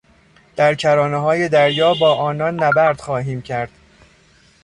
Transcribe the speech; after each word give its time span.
در 0.55 0.75
کرانههای 0.75 1.49
دریا 1.49 1.93
با 1.93 2.15
آنان 2.15 2.63
نبرد 2.63 3.01
خواهیم 3.01 3.41
کرد. 3.41 3.69